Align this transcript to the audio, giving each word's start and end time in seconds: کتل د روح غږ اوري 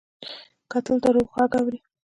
کتل 0.71 0.95
د 1.03 1.05
روح 1.15 1.27
غږ 1.37 1.51
اوري 1.59 1.79